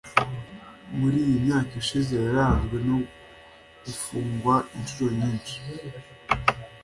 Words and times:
muri 0.97 1.17
iyi 1.25 1.35
myaka 1.45 1.71
ishize 1.81 2.13
yaranzwe 2.25 2.75
no 2.87 2.97
gufungwa 3.83 4.55
inshuro 4.77 5.11
nyinshi 5.21 5.57